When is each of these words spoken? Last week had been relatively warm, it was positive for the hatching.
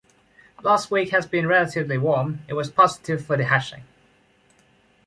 Last 0.63 0.89
week 0.89 1.11
had 1.11 1.29
been 1.29 1.45
relatively 1.45 1.95
warm, 1.99 2.39
it 2.47 2.55
was 2.55 2.71
positive 2.71 3.23
for 3.23 3.37
the 3.37 3.45
hatching. 3.45 3.83